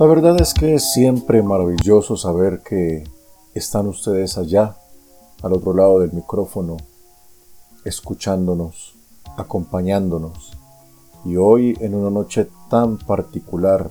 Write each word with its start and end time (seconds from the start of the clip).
La 0.00 0.06
verdad 0.06 0.40
es 0.40 0.54
que 0.54 0.74
es 0.74 0.92
siempre 0.92 1.40
maravilloso 1.40 2.16
saber 2.16 2.62
que 2.64 3.04
están 3.54 3.86
ustedes 3.86 4.36
allá, 4.36 4.74
al 5.40 5.52
otro 5.52 5.72
lado 5.72 6.00
del 6.00 6.12
micrófono, 6.12 6.78
escuchándonos, 7.84 8.96
acompañándonos. 9.36 10.50
Y 11.24 11.36
hoy 11.36 11.78
en 11.78 11.94
una 11.94 12.10
noche 12.10 12.48
tan 12.68 12.98
particular, 12.98 13.88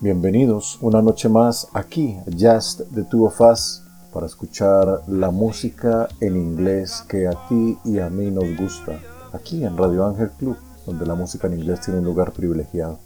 bienvenidos 0.00 0.78
una 0.80 1.02
noche 1.02 1.28
más 1.28 1.68
aquí, 1.74 2.16
Just 2.40 2.84
the 2.94 3.02
Two 3.02 3.26
of 3.26 3.38
Us, 3.42 3.82
para 4.10 4.24
escuchar 4.24 5.02
la 5.06 5.30
música 5.30 6.08
en 6.20 6.38
inglés 6.38 7.04
que 7.06 7.28
a 7.28 7.32
ti 7.50 7.76
y 7.84 7.98
a 7.98 8.08
mí 8.08 8.30
nos 8.30 8.56
gusta, 8.56 8.98
aquí 9.34 9.66
en 9.66 9.76
Radio 9.76 10.06
Ángel 10.06 10.30
Club, 10.30 10.56
donde 10.86 11.04
la 11.04 11.14
música 11.14 11.46
en 11.46 11.60
inglés 11.60 11.82
tiene 11.82 11.98
un 11.98 12.06
lugar 12.06 12.32
privilegiado. 12.32 12.98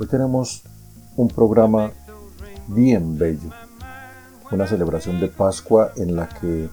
Hoy 0.00 0.08
tenemos 0.08 0.64
un 1.16 1.28
programa 1.28 1.92
bien 2.68 3.18
bello, 3.18 3.50
una 4.50 4.66
celebración 4.66 5.20
de 5.20 5.28
Pascua 5.28 5.92
en 5.96 6.16
la 6.16 6.28
que 6.28 6.68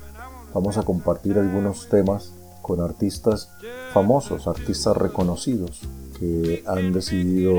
vamos 0.53 0.77
a 0.77 0.84
compartir 0.84 1.38
algunos 1.38 1.89
temas 1.89 2.34
con 2.61 2.81
artistas 2.81 3.49
famosos, 3.94 4.47
artistas 4.47 4.95
reconocidos 4.95 5.81
que 6.20 6.63
han 6.67 6.91
decidido 6.94 7.55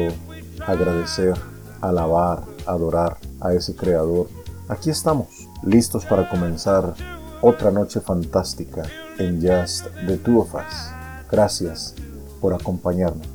agradecer, 0.66 1.34
alabar, 1.80 2.44
adorar 2.66 3.16
a 3.40 3.52
ese 3.54 3.74
creador. 3.74 4.28
Aquí 4.68 4.90
estamos, 4.90 5.48
listos 5.62 6.04
para 6.04 6.28
comenzar 6.28 6.94
otra 7.40 7.70
noche 7.70 8.00
fantástica 8.00 8.82
en 9.18 9.40
Just 9.40 9.86
the 10.06 10.18
Two 10.18 10.40
of 10.40 10.54
Us. 10.54 10.92
Gracias 11.30 11.94
por 12.40 12.54
acompañarnos. 12.54 13.26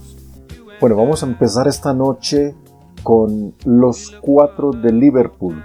Bueno, 0.80 0.96
vamos 0.96 1.24
a 1.24 1.26
empezar 1.26 1.68
esta 1.68 1.94
noche 1.94 2.56
con 3.06 3.54
los 3.66 4.18
cuatro 4.20 4.72
de 4.72 4.92
Liverpool, 4.92 5.64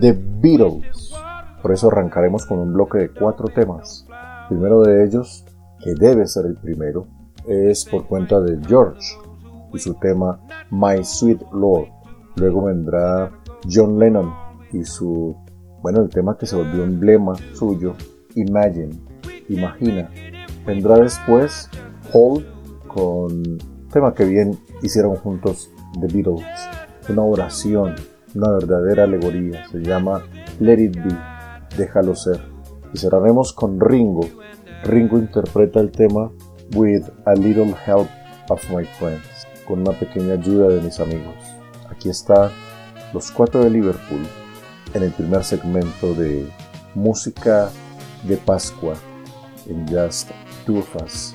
The 0.00 0.18
Beatles. 0.40 1.12
Por 1.60 1.72
eso 1.72 1.88
arrancaremos 1.88 2.46
con 2.46 2.58
un 2.58 2.72
bloque 2.72 2.98
de 2.98 3.10
cuatro 3.10 3.48
temas. 3.48 4.06
Primero 4.48 4.80
de 4.80 5.04
ellos, 5.04 5.44
que 5.84 5.92
debe 5.92 6.26
ser 6.26 6.46
el 6.46 6.54
primero, 6.56 7.06
es 7.46 7.84
por 7.84 8.06
cuenta 8.06 8.40
de 8.40 8.58
George 8.66 9.14
y 9.74 9.78
su 9.78 9.92
tema 9.96 10.40
My 10.70 11.04
Sweet 11.04 11.42
Lord. 11.52 11.88
Luego 12.36 12.64
vendrá 12.64 13.30
John 13.70 13.98
Lennon 13.98 14.32
y 14.72 14.82
su, 14.82 15.36
bueno, 15.82 16.00
el 16.00 16.08
tema 16.08 16.38
que 16.38 16.46
se 16.46 16.56
volvió 16.56 16.82
emblema 16.82 17.34
suyo, 17.52 17.92
Imagine, 18.36 18.98
Imagina. 19.50 20.08
Vendrá 20.66 20.96
después 20.96 21.68
Paul 22.10 22.46
con 22.88 23.58
tema 23.92 24.14
que 24.14 24.24
bien 24.24 24.58
hicieron 24.82 25.16
juntos 25.16 25.70
The 25.98 26.06
Beatles, 26.06 26.44
una 27.08 27.22
oración, 27.22 27.94
una 28.34 28.50
verdadera 28.52 29.04
alegoría, 29.04 29.66
se 29.68 29.80
llama 29.80 30.22
Let 30.60 30.78
It 30.78 30.96
Be, 30.96 31.16
déjalo 31.76 32.14
ser. 32.14 32.40
Y 32.92 32.98
cerraremos 32.98 33.52
con 33.52 33.80
Ringo. 33.80 34.28
Ringo 34.84 35.18
interpreta 35.18 35.80
el 35.80 35.90
tema 35.90 36.30
With 36.74 37.04
a 37.24 37.34
Little 37.34 37.74
Help 37.86 38.08
of 38.48 38.70
My 38.70 38.84
Friends, 38.84 39.46
con 39.66 39.80
una 39.80 39.92
pequeña 39.92 40.34
ayuda 40.34 40.68
de 40.68 40.80
mis 40.80 40.98
amigos. 41.00 41.34
Aquí 41.90 42.08
está 42.08 42.50
Los 43.12 43.30
Cuatro 43.30 43.62
de 43.64 43.70
Liverpool 43.70 44.26
en 44.94 45.02
el 45.02 45.10
primer 45.12 45.44
segmento 45.44 46.14
de 46.14 46.48
Música 46.94 47.70
de 48.24 48.36
Pascua 48.36 48.94
en 49.68 49.86
Just 49.86 50.30
Two 50.66 50.78
of 50.78 50.96
Us. 51.04 51.34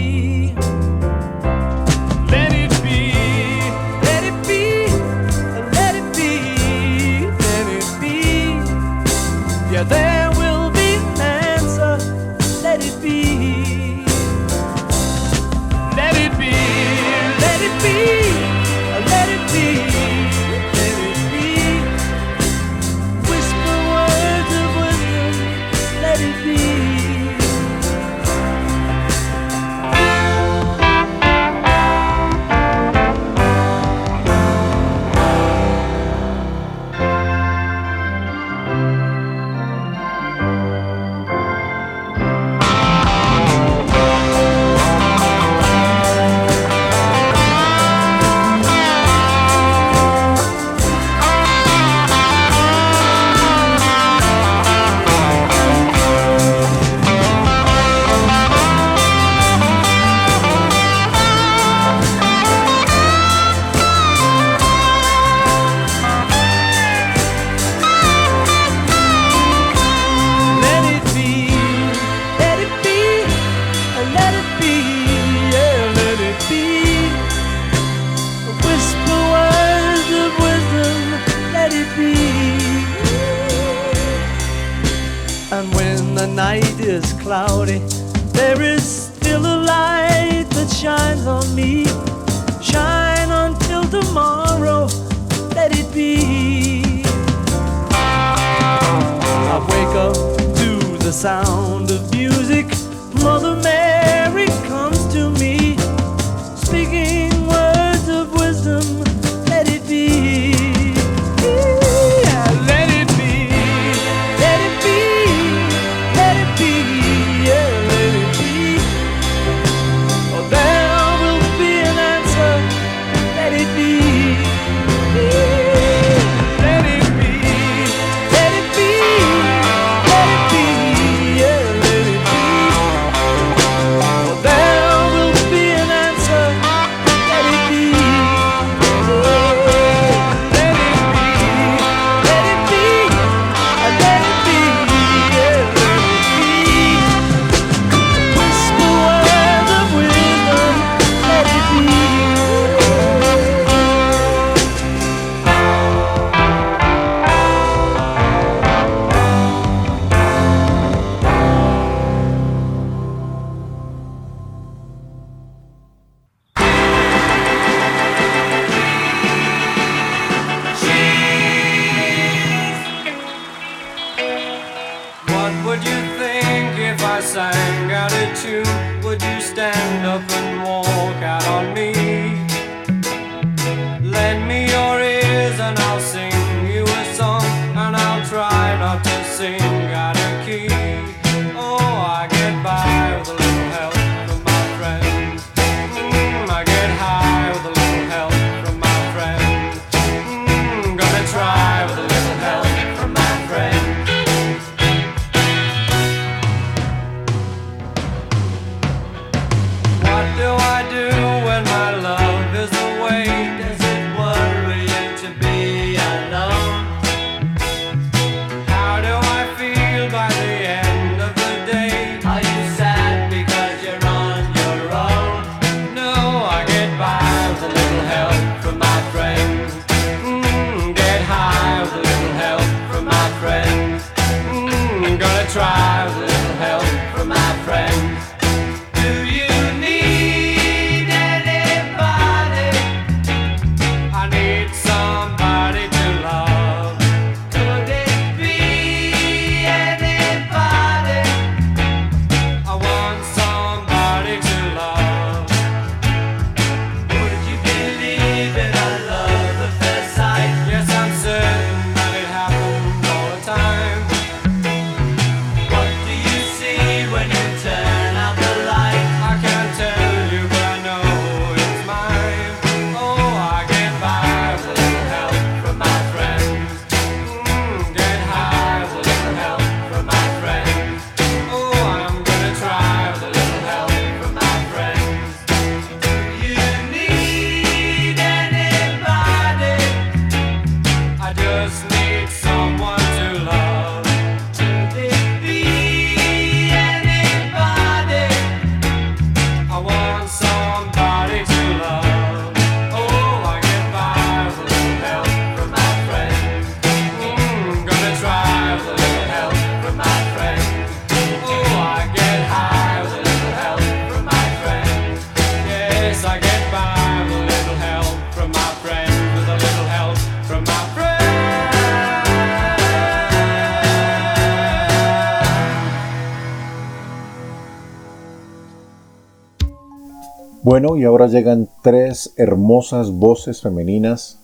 Bueno, 330.71 330.95
y 330.95 331.03
ahora 331.03 331.27
llegan 331.27 331.67
tres 331.81 332.31
hermosas 332.37 333.11
voces 333.11 333.61
femeninas 333.61 334.39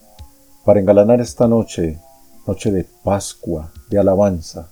para 0.66 0.82
engalanar 0.82 1.22
esta 1.22 1.48
noche, 1.48 2.02
noche 2.46 2.70
de 2.70 2.84
Pascua, 2.84 3.72
de 3.90 3.98
alabanza. 3.98 4.68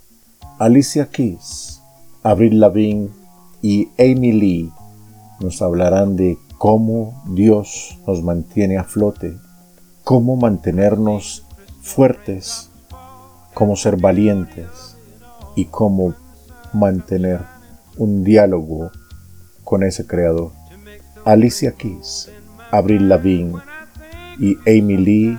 Alicia 0.60 1.06
Keys, 1.06 1.82
Avril 2.24 2.60
Lavigne 2.60 3.08
y 3.62 3.88
Amy 3.98 4.34
Lee 4.34 4.72
nos 5.40 5.62
hablarán 5.62 6.18
de 6.18 6.38
cómo 6.58 7.24
Dios 7.30 8.00
nos 8.06 8.22
mantiene 8.22 8.78
a 8.78 8.84
flote, 8.84 9.38
cómo 10.04 10.36
mantenernos 10.36 11.46
fuertes, 11.82 12.70
cómo 13.54 13.78
ser 13.78 13.96
valientes 13.96 14.98
y 15.56 15.64
cómo 15.64 16.16
mantener 16.74 17.40
un 17.96 18.26
diálogo 18.26 18.92
con 19.64 19.84
ese 19.84 20.06
creador. 20.06 20.65
Alicia 21.26 21.72
Keys, 21.72 22.30
Avril 22.72 23.10
Lavigne 23.10 23.60
y 24.40 24.56
Amy 24.68 24.98
Lee 24.98 25.38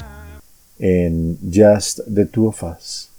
en 0.80 1.38
Just 1.48 2.00
the 2.12 2.26
Two 2.26 2.48
of 2.48 2.62
Us. 2.64 3.10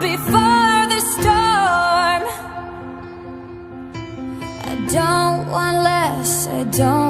Before 0.00 0.86
the 0.92 1.00
storm. 1.00 2.22
I 4.70 4.74
don't 4.92 5.50
want 5.50 5.76
less, 5.82 6.46
I 6.46 6.62
don't 6.64 7.07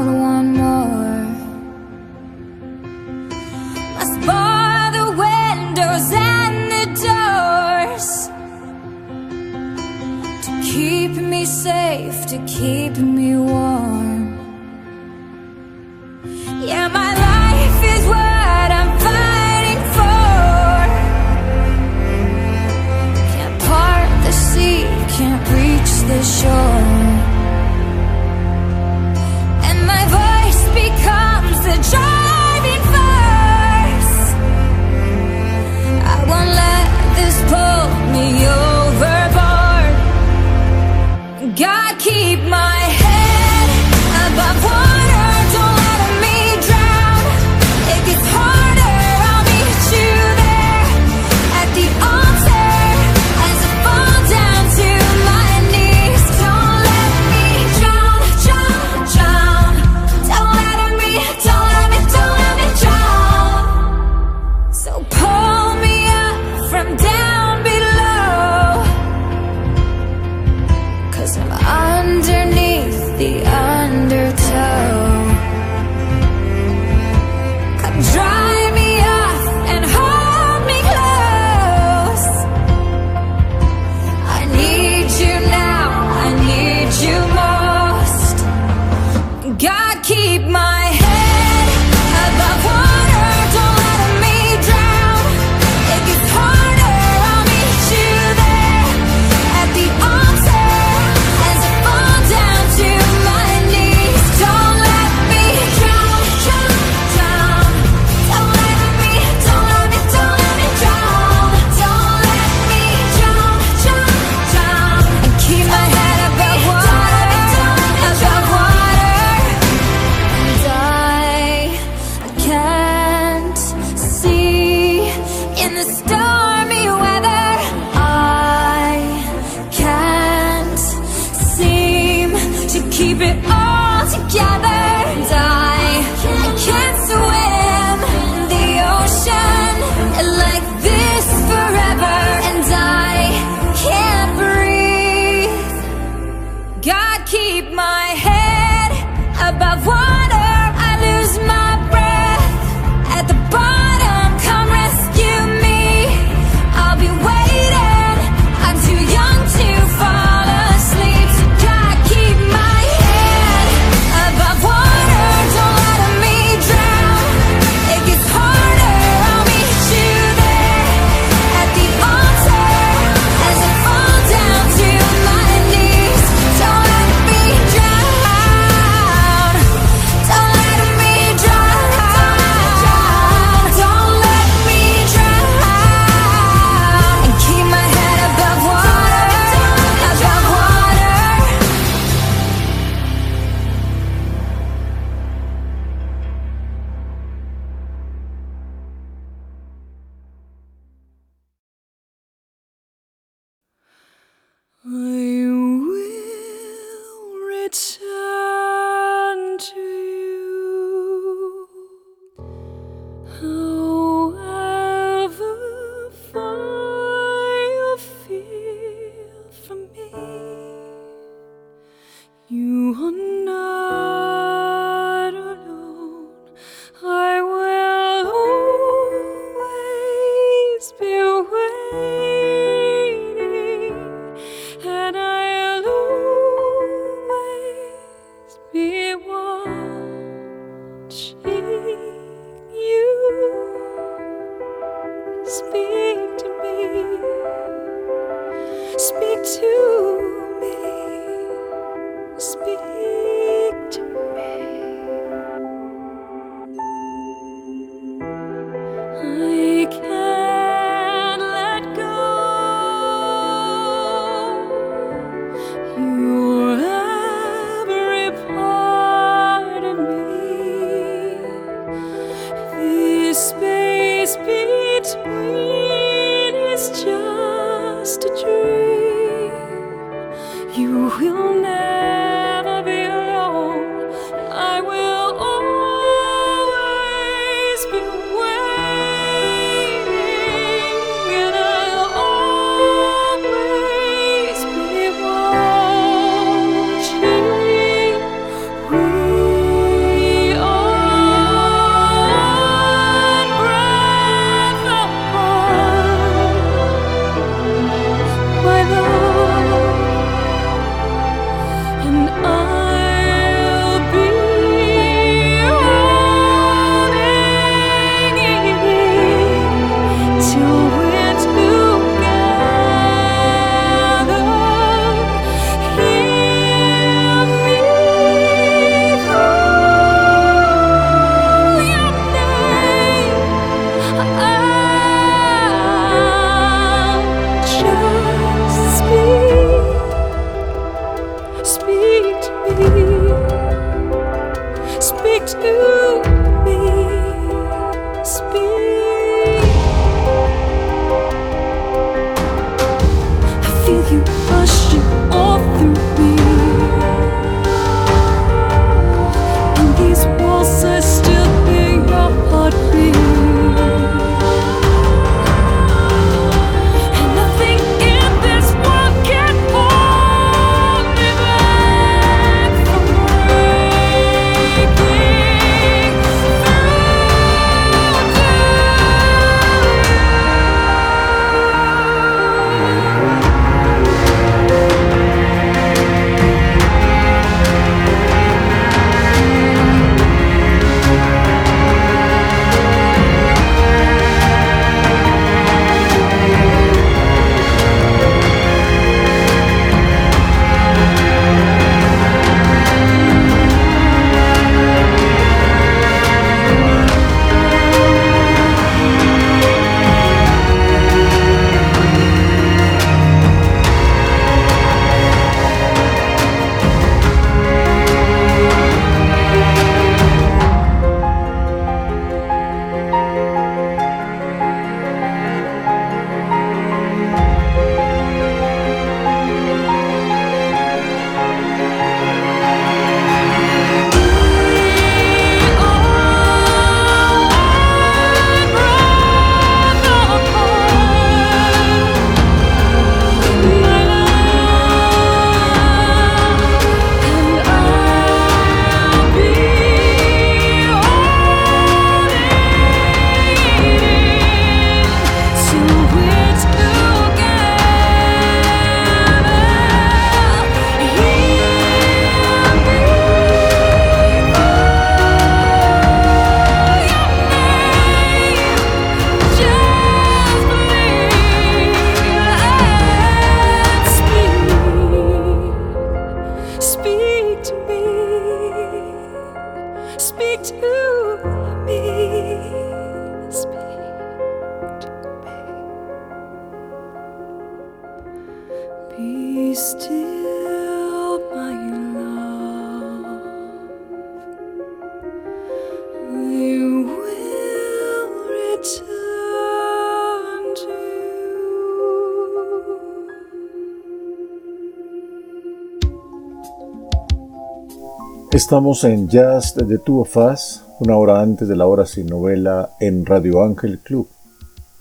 Estamos 508.59 509.05
en 509.05 509.29
Just 509.31 509.79
the 509.87 509.99
Two 509.99 510.23
of 510.23 510.37
Us, 510.37 510.83
una 510.99 511.16
hora 511.16 511.40
antes 511.40 511.68
de 511.68 511.77
la 511.77 511.87
hora 511.87 512.05
sin 512.07 512.27
novela 512.27 512.90
en 512.99 513.25
Radio 513.25 513.62
Ángel 513.62 514.01
Club. 514.01 514.27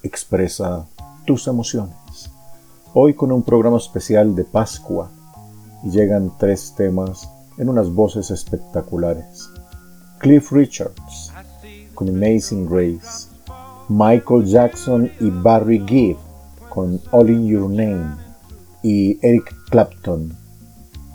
Expresa 0.04 0.86
tus 1.26 1.48
emociones. 1.48 2.30
Hoy 2.93 3.15
con 3.15 3.32
un 3.32 3.41
programa 3.41 3.78
especial 3.78 4.36
de 4.36 4.43
Pascua 4.43 5.10
y 5.84 5.89
llegan 5.89 6.34
tres 6.38 6.76
temas 6.78 7.28
en 7.58 7.70
unas 7.70 7.89
voces 7.89 8.30
espectaculares. 8.30 9.50
Cliff 10.20 10.52
Richards 10.52 11.34
con 11.96 12.10
Amazing 12.10 12.70
Grace, 12.70 13.28
Michael 13.89 14.46
Jackson 14.46 15.12
y 15.20 15.32
Barry 15.32 15.84
Gibb 15.88 16.17
con 16.70 17.02
All 17.10 17.32
in 17.32 17.48
Your 17.48 17.72
Name 17.72 18.17
y 18.84 19.17
Eric 19.26 19.52
Clapton 19.72 20.38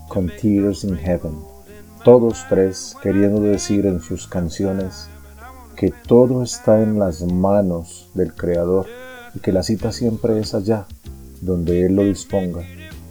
con 0.09 0.29
Tears 0.41 0.83
in 0.83 0.97
Heaven 0.97 1.52
todos 2.05 2.47
tres 2.49 2.97
queriendo 3.01 3.41
decir 3.41 3.87
en 3.87 4.01
sus 4.01 4.27
canciones 4.27 5.09
que 5.77 5.93
todo 6.07 6.43
está 6.43 6.83
en 6.83 6.99
las 6.99 7.23
manos 7.23 8.11
del 8.15 8.35
Creador 8.35 8.87
y 9.35 9.39
que 9.39 9.53
la 9.53 9.63
cita 9.63 9.93
siempre 9.93 10.39
es 10.41 10.55
allá, 10.55 10.87
donde 11.41 11.87
Él 11.87 11.95
lo 11.95 12.05
disponga, 12.05 12.63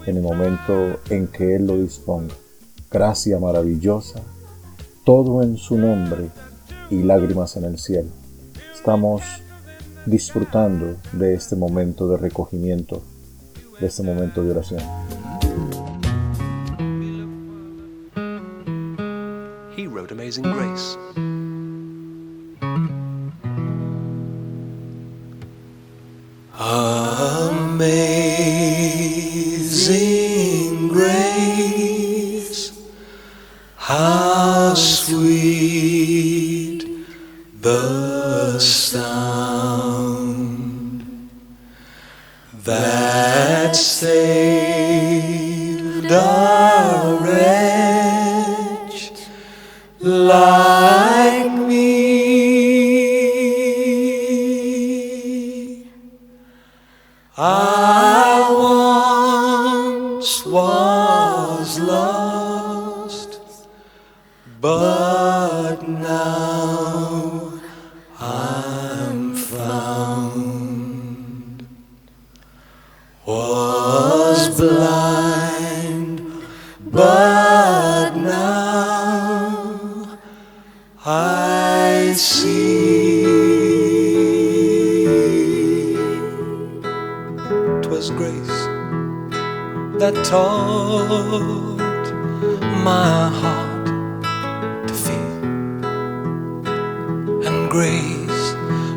en 0.05 0.17
el 0.17 0.21
momento 0.21 0.99
en 1.09 1.27
que 1.27 1.55
Él 1.55 1.67
lo 1.67 1.77
disponga. 1.77 2.33
Gracia 2.91 3.39
maravillosa, 3.39 4.19
todo 5.05 5.41
en 5.41 5.57
su 5.57 5.77
nombre 5.77 6.29
y 6.89 7.01
lágrimas 7.03 7.55
en 7.55 7.63
el 7.63 7.79
cielo. 7.79 8.09
Estamos 8.73 9.21
disfrutando 10.05 10.97
de 11.13 11.33
este 11.33 11.55
momento 11.55 12.09
de 12.09 12.17
recogimiento, 12.17 13.01
de 13.79 13.87
este 13.87 14.03
momento 14.03 14.43
de 14.43 14.51
oración. 14.51 14.81
He 20.11 20.13
Amazing 20.13 20.43
Grace. 20.43 20.97
Amazing 26.59 28.30
that 90.01 90.17
taught 90.25 91.77
my 92.83 93.29
heart 93.41 93.85
to 94.87 94.93
feel, 94.95 95.43
and 97.45 97.69
grace 97.69 98.55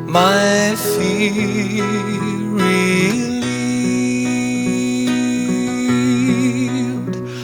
my 0.08 0.74
fear 0.92 1.84
relieved. 2.62 3.34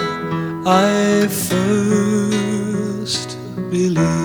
I 0.64 1.26
believe. 3.72 4.21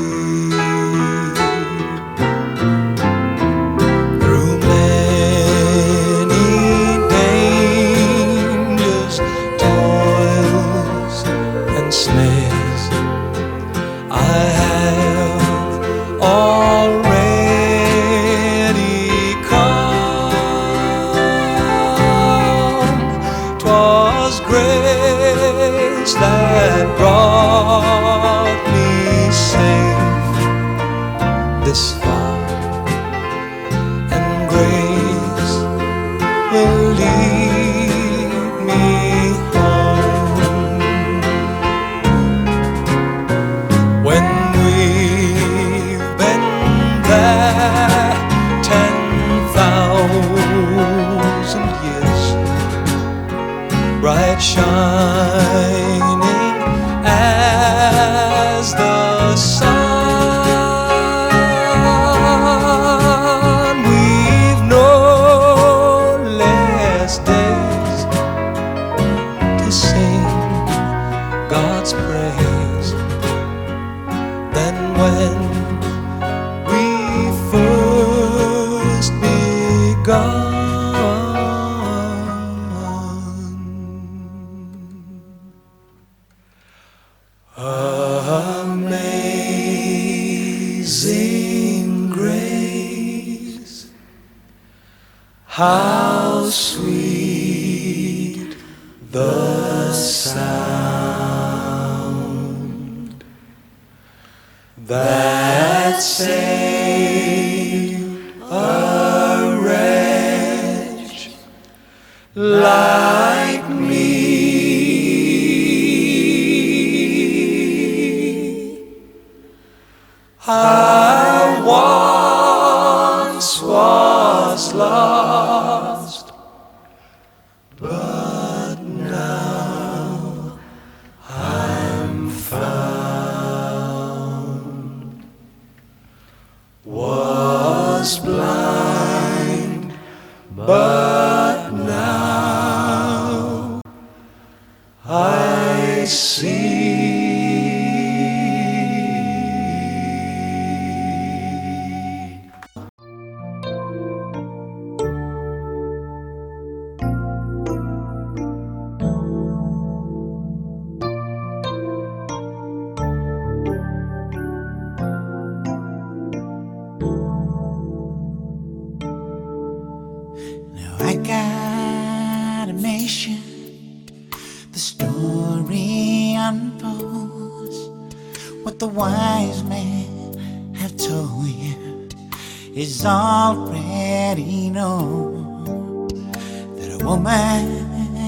A 187.02 187.06
woman 187.06 187.28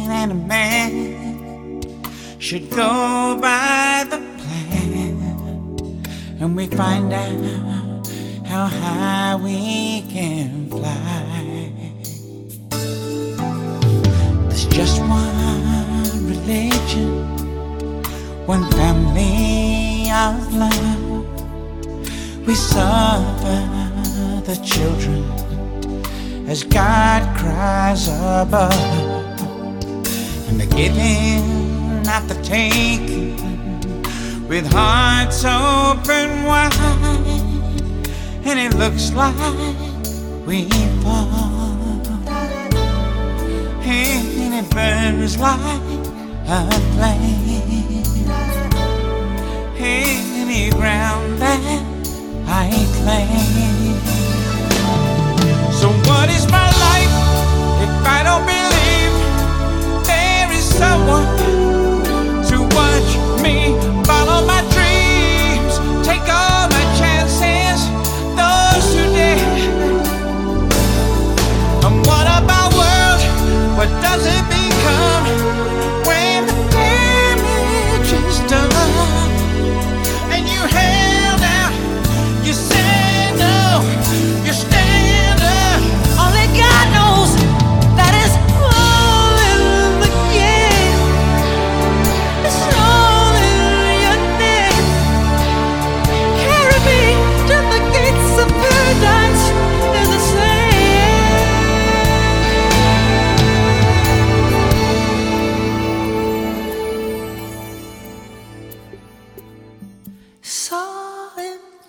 and 0.09 0.31
a 0.31 0.35
man 0.35 1.81
should 2.39 2.69
go 2.69 3.37
by 3.41 4.05
the 4.09 4.17
plan. 4.17 5.89
And 6.39 6.55
we 6.55 6.67
find 6.67 7.11
out 7.13 8.07
how 8.45 8.65
high 8.65 9.35
we 9.35 10.01
can 10.09 10.69
fly. 10.69 11.71
There's 14.47 14.65
just 14.65 14.99
one 15.01 16.25
religion, 16.25 17.25
one 18.45 18.69
family 18.71 20.09
of 20.11 20.53
love. 20.53 21.25
We 22.47 22.55
suffer 22.55 23.59
the 24.45 24.55
children 24.63 25.38
as 26.49 26.63
God 26.63 27.21
cries 27.37 28.07
above. 28.07 28.73
And 30.49 30.59
the 30.59 30.65
giving, 30.75 32.01
not 32.01 32.27
the 32.27 32.33
taking, 32.41 33.37
with 34.47 34.65
hearts 34.73 35.45
open 35.45 36.45
wide. 36.45 36.73
And 38.43 38.57
it 38.59 38.73
looks 38.75 39.13
like 39.13 39.35
we 40.47 40.67
fall 41.03 41.49
and 43.91 44.53
it 44.53 44.69
burns 44.71 45.37
like 45.37 45.59
a 46.47 46.71
flame. 46.93 47.59
Any 49.77 50.71
ground 50.71 51.39
that 51.39 51.61
I 52.47 52.69
claim. 52.97 53.78
I 58.11 58.23
don't 58.23 58.45
believe 58.53 59.13
there 60.07 60.51
is 60.51 60.65
someone 60.81 61.58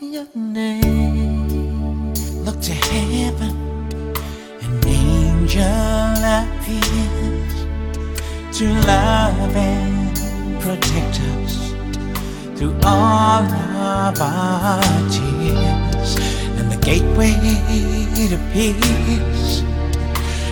your 0.01 0.27
name. 0.35 2.13
Look 2.45 2.61
to 2.63 2.73
heaven, 2.73 3.55
an 4.63 4.87
angel 4.87 5.63
appears 6.41 7.55
to 8.59 8.65
love 8.87 9.57
and 9.57 10.61
protect 10.61 11.21
us 11.21 11.73
through 12.59 12.75
all 12.83 13.43
of 13.43 14.21
our 14.21 14.83
tears. 15.11 16.17
And 16.57 16.73
the 16.73 16.79
gateway 16.81 17.35
to 18.29 18.39
peace, 18.53 19.63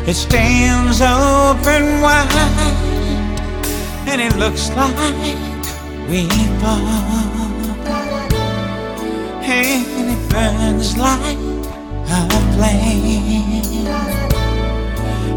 it 0.06 0.14
stands 0.14 1.00
open 1.00 2.02
wide, 2.02 2.28
and 4.06 4.20
it 4.20 4.36
looks 4.36 4.68
like 4.70 5.36
we 6.08 6.28
fall 6.60 7.37
and 9.50 10.10
it 10.10 10.30
burns 10.30 10.96
like 10.98 11.38
a 12.10 12.40
flame. 12.52 13.86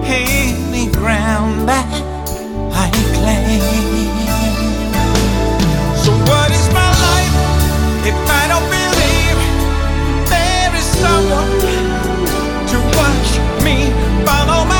Any 0.03 0.91
ground 0.91 1.69
that 1.69 1.87
I 2.73 2.89
claim. 3.15 3.61
So 6.03 6.11
what 6.29 6.51
is 6.51 6.67
my 6.73 6.91
life 7.07 7.35
if 8.09 8.17
I 8.27 8.43
don't 8.51 8.67
believe 8.77 9.39
there 10.27 10.73
is 10.75 10.87
someone 11.03 11.51
to 12.71 12.77
watch 12.97 13.29
me 13.63 13.77
follow 14.25 14.70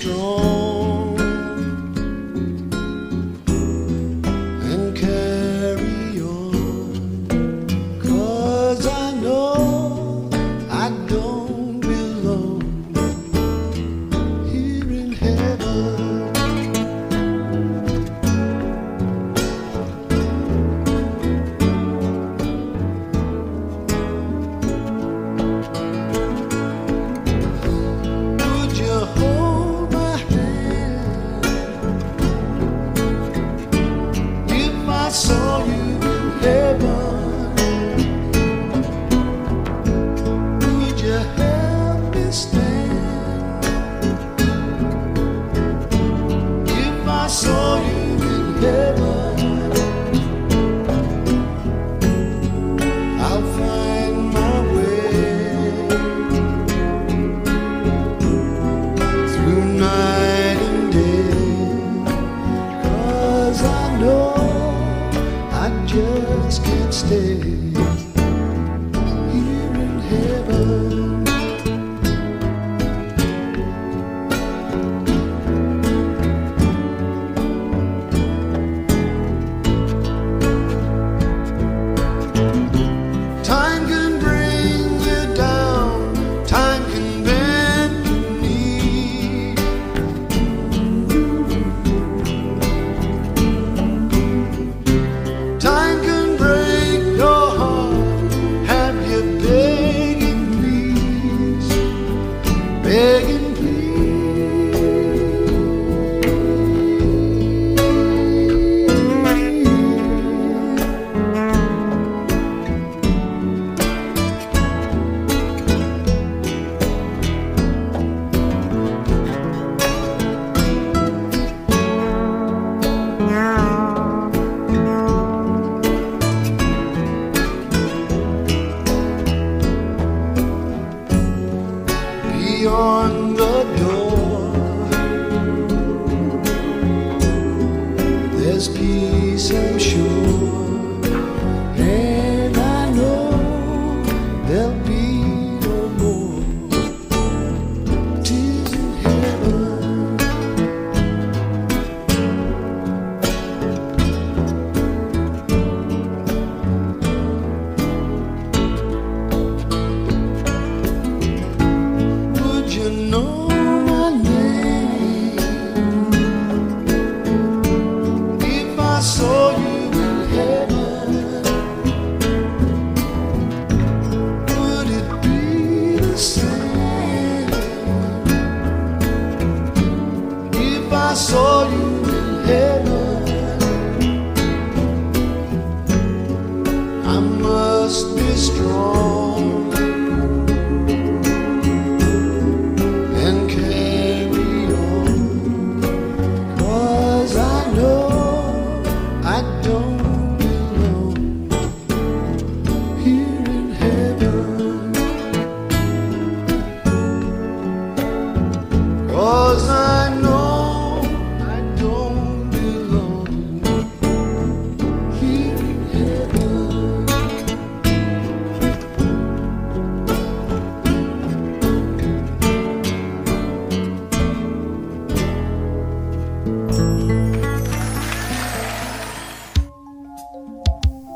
strong. 0.00 0.57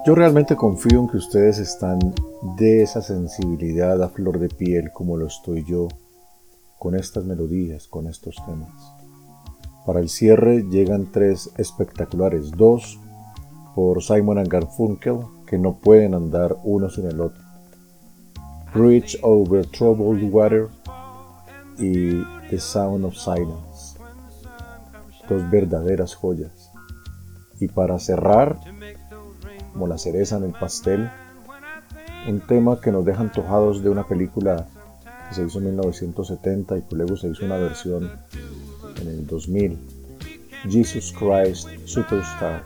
Yo 0.04 0.16
realmente 0.16 0.56
confío 0.56 0.98
en 0.98 1.08
que 1.08 1.16
ustedes 1.16 1.58
están 1.58 2.00
de 2.56 2.82
esa 2.82 3.02
sensibilidad 3.02 4.02
a 4.02 4.08
flor 4.08 4.40
de 4.40 4.48
piel 4.48 4.90
como 4.92 5.16
lo 5.16 5.26
estoy 5.26 5.64
yo 5.64 5.86
con 6.76 6.96
estas 6.96 7.24
melodías, 7.24 7.86
con 7.86 8.08
estos 8.08 8.34
temas. 8.44 8.72
Para 9.86 10.00
el 10.00 10.08
cierre 10.08 10.64
llegan 10.64 11.12
tres 11.12 11.52
espectaculares, 11.56 12.50
dos 12.50 12.98
por 13.76 14.02
Simon 14.02 14.38
and 14.38 14.48
Garfunkel, 14.48 15.20
que 15.46 15.56
no 15.56 15.76
pueden 15.78 16.14
andar 16.14 16.56
uno 16.64 16.90
sin 16.90 17.06
el 17.06 17.20
otro. 17.20 17.40
Bridge 18.74 19.16
over 19.22 19.64
Troubled 19.66 20.28
Water 20.32 20.66
y 21.78 22.20
The 22.50 22.58
Sound 22.58 23.04
of 23.04 23.14
Silence. 23.14 23.96
Dos 25.28 25.48
verdaderas 25.48 26.16
joyas. 26.16 26.72
Y 27.60 27.68
para 27.68 28.00
cerrar, 28.00 28.58
como 29.72 29.86
la 29.86 29.98
cereza 29.98 30.36
en 30.36 30.44
el 30.44 30.52
pastel, 30.52 31.10
un 32.28 32.40
tema 32.40 32.80
que 32.80 32.92
nos 32.92 33.04
deja 33.04 33.20
antojados 33.20 33.82
de 33.82 33.90
una 33.90 34.06
película 34.06 34.66
que 35.28 35.34
se 35.34 35.46
hizo 35.46 35.58
en 35.58 35.66
1970 35.66 36.78
y 36.78 36.82
que 36.82 36.96
luego 36.96 37.16
se 37.16 37.28
hizo 37.28 37.44
una 37.44 37.56
versión 37.56 38.10
en 39.00 39.08
el 39.08 39.26
2000, 39.26 39.78
Jesus 40.68 41.12
Christ 41.18 41.68
Superstar, 41.84 42.62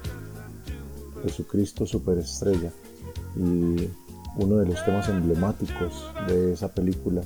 Jesucristo 1.22 1.86
Superestrella, 1.86 2.70
y 3.36 3.88
uno 4.36 4.56
de 4.56 4.66
los 4.66 4.84
temas 4.84 5.08
emblemáticos 5.08 6.12
de 6.26 6.52
esa 6.52 6.68
película 6.68 7.22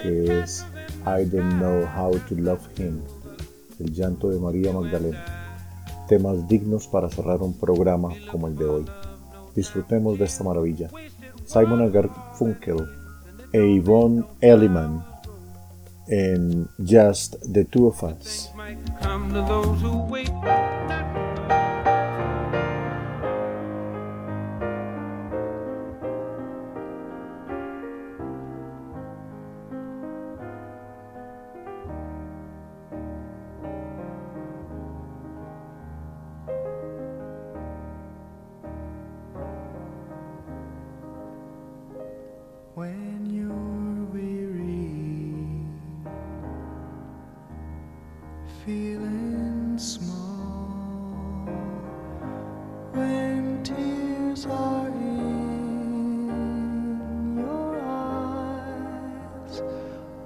que 0.00 0.40
es 0.40 0.64
I 1.02 1.24
Don't 1.24 1.54
Know 1.54 1.84
How 1.96 2.18
to 2.28 2.34
Love 2.36 2.68
Him, 2.78 3.00
el 3.80 3.92
llanto 3.92 4.28
de 4.28 4.38
María 4.38 4.72
Magdalena 4.72 5.36
temas 6.06 6.46
dignos 6.48 6.86
para 6.86 7.10
cerrar 7.10 7.42
un 7.42 7.54
programa 7.54 8.10
como 8.30 8.46
el 8.46 8.56
de 8.56 8.64
hoy. 8.64 8.84
Disfrutemos 9.56 10.18
de 10.18 10.26
esta 10.26 10.44
maravilla. 10.44 10.90
Simon 11.46 11.90
Garfunkel 11.90 12.76
e 13.52 13.76
Yvonne 13.76 14.24
Elliman 14.40 15.02
en 16.08 16.68
Just 16.78 17.36
the 17.52 17.64
Two 17.64 17.86
of 17.88 18.02
Us. 18.02 18.52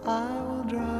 I 0.06 0.40
will 0.40 0.64
dry 0.64 0.99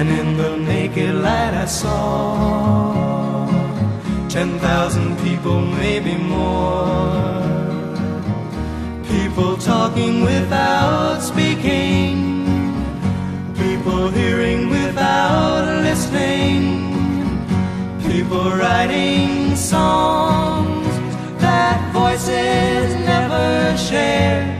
And 0.00 0.08
in 0.08 0.36
the 0.38 0.56
naked 0.56 1.14
light, 1.14 1.52
I 1.52 1.66
saw 1.66 3.46
ten 4.30 4.58
thousand 4.58 5.18
people, 5.18 5.60
maybe 5.60 6.14
more. 6.16 7.36
People 9.04 9.58
talking 9.58 10.22
without 10.22 11.20
speaking 11.20 12.40
people 13.90 14.08
hearing 14.10 14.70
without 14.70 15.82
listening, 15.82 16.62
people 18.02 18.50
writing 18.52 19.54
songs 19.56 20.86
that 21.40 21.78
voices 21.92 22.94
never 23.04 23.76
shared. 23.76 24.59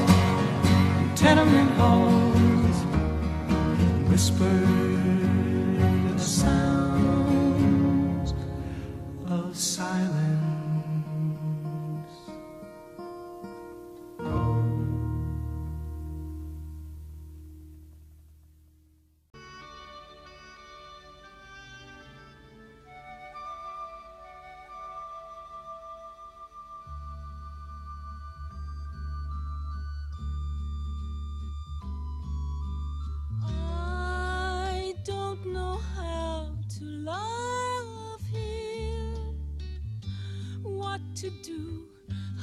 to 41.21 41.29
do, 41.29 41.85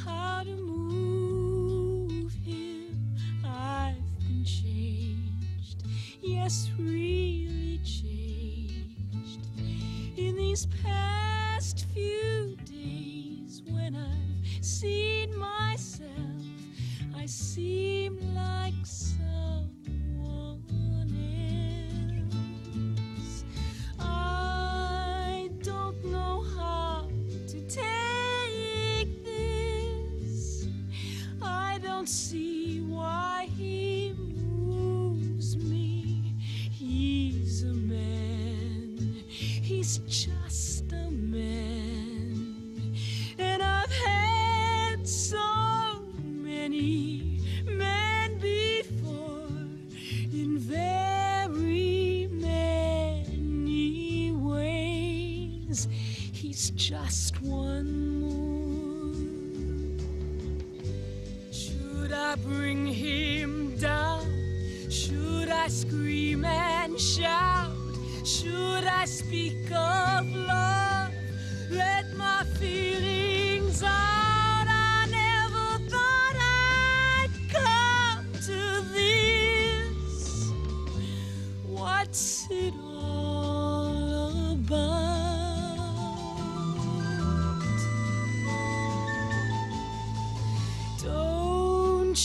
how 0.04 0.44
to 0.44 0.50
move. 0.50 1.07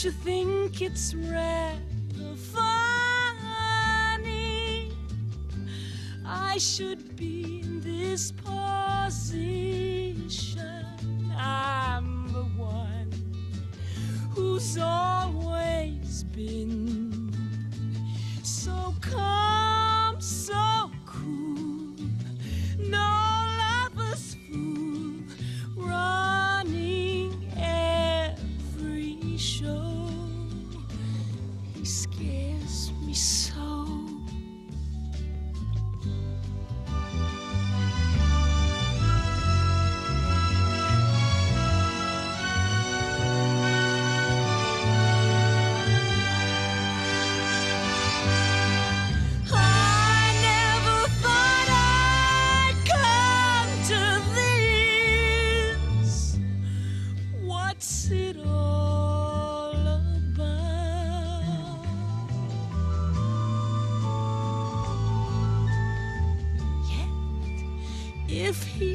you 0.04 0.12
think 0.12 0.82
it's 0.82 1.16
rather 1.16 2.36
funny? 2.36 2.62
I 6.26 6.58
should 6.58 7.03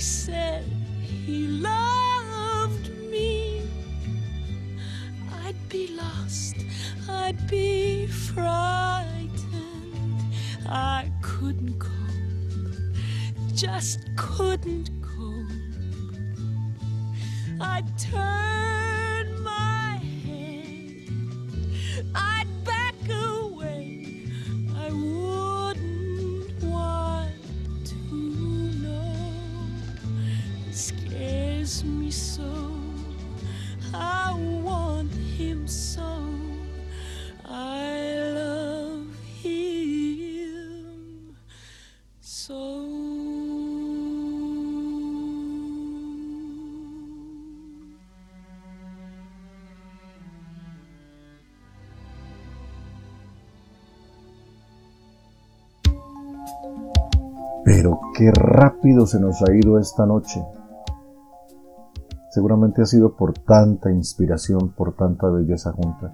say 0.08 0.37
Pero 57.70 58.00
qué 58.14 58.30
rápido 58.30 59.04
se 59.04 59.20
nos 59.20 59.42
ha 59.42 59.54
ido 59.54 59.78
esta 59.78 60.06
noche. 60.06 60.42
Seguramente 62.30 62.80
ha 62.80 62.86
sido 62.86 63.14
por 63.14 63.34
tanta 63.34 63.90
inspiración, 63.92 64.70
por 64.70 64.94
tanta 64.94 65.28
belleza 65.28 65.72
junta. 65.72 66.10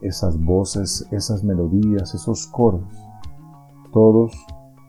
Esas 0.00 0.36
voces, 0.36 1.06
esas 1.12 1.44
melodías, 1.44 2.12
esos 2.12 2.48
coros, 2.48 2.82
todos 3.92 4.32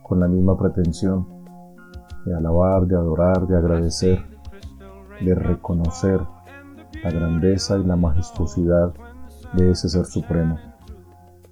con 0.02 0.18
la 0.18 0.26
misma 0.26 0.58
pretensión 0.58 1.28
de 2.26 2.34
alabar, 2.34 2.88
de 2.88 2.96
adorar, 2.96 3.46
de 3.46 3.56
agradecer, 3.56 4.18
de 5.24 5.36
reconocer 5.36 6.20
la 7.00 7.10
grandeza 7.12 7.78
y 7.78 7.84
la 7.84 7.94
majestuosidad 7.94 8.92
de 9.52 9.70
ese 9.70 9.88
Ser 9.88 10.06
Supremo. 10.06 10.56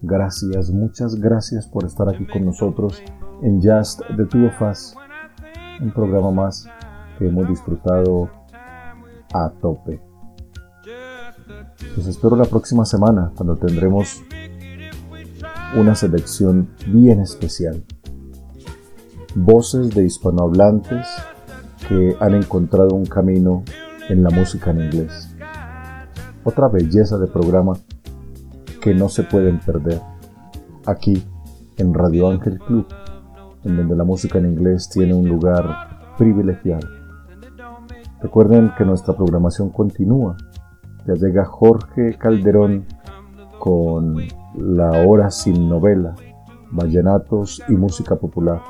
Gracias, 0.02 0.70
muchas 0.70 1.14
gracias 1.14 1.68
por 1.68 1.84
estar 1.84 2.08
aquí 2.08 2.26
con 2.26 2.46
nosotros 2.46 3.00
en 3.42 3.60
Just 3.62 4.00
the 4.16 4.24
Two 4.26 4.46
of 4.46 4.62
Us, 4.62 4.94
un 5.80 5.90
programa 5.92 6.30
más 6.30 6.66
que 7.18 7.28
hemos 7.28 7.48
disfrutado 7.48 8.30
a 9.32 9.50
tope. 9.60 10.00
Los 11.96 12.06
espero 12.06 12.36
la 12.36 12.44
próxima 12.44 12.84
semana 12.84 13.32
cuando 13.34 13.56
tendremos 13.56 14.22
una 15.76 15.94
selección 15.94 16.68
bien 16.86 17.20
especial. 17.20 17.84
Voces 19.34 19.90
de 19.90 20.04
hispanohablantes 20.04 21.06
que 21.88 22.16
han 22.20 22.34
encontrado 22.34 22.94
un 22.94 23.06
camino 23.06 23.62
en 24.08 24.22
la 24.22 24.30
música 24.30 24.70
en 24.70 24.80
inglés. 24.82 25.34
Otra 26.44 26.68
belleza 26.68 27.18
de 27.18 27.26
programa 27.26 27.74
que 28.80 28.94
no 28.94 29.08
se 29.08 29.22
pueden 29.22 29.60
perder 29.60 30.00
aquí 30.86 31.22
en 31.76 31.94
Radio 31.94 32.30
Ángel 32.30 32.58
Club, 32.58 32.86
en 33.64 33.76
donde 33.76 33.96
la 33.96 34.04
música 34.04 34.38
en 34.38 34.46
inglés 34.46 34.88
tiene 34.88 35.14
un 35.14 35.28
lugar 35.28 36.14
privilegiado. 36.16 36.86
Recuerden 38.20 38.72
que 38.76 38.84
nuestra 38.84 39.16
programación 39.16 39.70
continúa. 39.70 40.36
Ya 41.06 41.14
llega 41.14 41.44
Jorge 41.44 42.16
Calderón 42.18 42.84
con 43.58 44.16
La 44.56 45.06
Hora 45.06 45.30
sin 45.30 45.68
Novela, 45.68 46.14
Vallenatos 46.70 47.62
y 47.68 47.72
Música 47.72 48.16
Popular. 48.16 48.60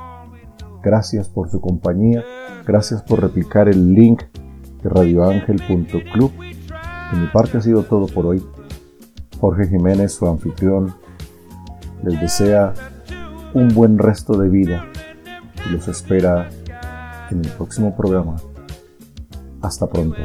Gracias 0.83 1.29
por 1.29 1.51
su 1.51 1.61
compañía, 1.61 2.25
gracias 2.67 3.03
por 3.03 3.21
replicar 3.21 3.69
el 3.69 3.93
link 3.93 4.23
de 4.83 4.89
radioangel.club. 4.89 6.33
De 7.13 7.19
mi 7.19 7.27
parte 7.33 7.59
ha 7.59 7.61
sido 7.61 7.83
todo 7.83 8.07
por 8.07 8.27
hoy. 8.27 8.43
Jorge 9.41 9.67
Jiménez, 9.69 10.13
su 10.13 10.27
anfitrión, 10.27 10.95
les 12.03 12.21
desea 12.21 12.73
un 13.55 13.69
buen 13.69 13.99
resto 13.99 14.35
de 14.39 14.49
vida 14.49 14.87
y 15.67 15.73
los 15.73 15.89
espera 15.89 16.49
en 17.31 17.45
el 17.45 17.51
próximo 17.53 17.97
programa. 17.97 18.37
Hasta 19.63 19.87
pronto. 19.89 20.19